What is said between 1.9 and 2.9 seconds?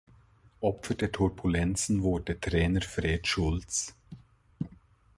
wurde Trainer